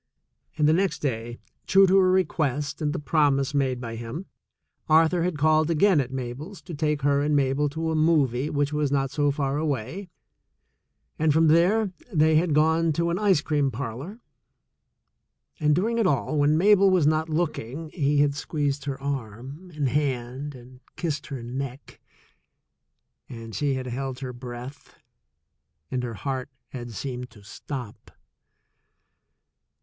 And 0.57 0.67
the 0.67 0.73
next 0.73 1.03
day, 1.03 1.37
true 1.67 1.85
to 1.85 1.95
a 1.97 2.01
request 2.01 2.81
and 2.81 2.95
a 2.95 2.97
promise 2.97 3.51
THE 3.51 3.59
SECOND 3.59 3.81
CHOICE 3.83 4.01
141 4.01 4.09
made 4.09 4.09
by 4.09 4.17
him, 4.17 4.25
Arthur 4.99 5.21
had 5.21 5.37
called 5.37 5.69
again 5.69 6.01
at 6.01 6.11
Mabel's 6.11 6.59
to 6.63 6.73
take 6.73 7.03
her 7.03 7.21
and 7.21 7.35
Mabel 7.35 7.69
to 7.69 7.91
a 7.91 7.95
"movie" 7.95 8.49
which 8.49 8.73
was 8.73 8.91
not 8.91 9.11
so 9.11 9.29
far 9.29 9.57
away, 9.59 10.09
and 11.19 11.31
from 11.31 11.49
there 11.49 11.91
they 12.11 12.35
had 12.35 12.55
gone 12.55 12.91
to 12.93 13.11
an 13.11 13.19
ice 13.19 13.41
cream 13.41 13.69
parlor, 13.69 14.19
and 15.59 15.75
during 15.75 15.99
it 15.99 16.07
all, 16.07 16.35
when 16.39 16.57
Mabel 16.57 16.89
was 16.89 17.05
not 17.05 17.29
looking, 17.29 17.91
he 17.91 18.21
had 18.21 18.33
squeezed 18.33 18.85
her 18.85 18.99
arm 18.99 19.69
and 19.75 19.87
hand 19.87 20.55
and 20.55 20.79
kissed 20.95 21.27
her 21.27 21.43
neck, 21.43 22.01
and 23.29 23.53
she 23.53 23.75
had 23.75 23.85
held 23.85 24.17
her 24.21 24.33
breath, 24.33 24.95
and 25.91 26.01
her 26.01 26.15
heart 26.15 26.49
had 26.69 26.89
seemed 26.91 27.29
to 27.29 27.43
stop. 27.43 28.09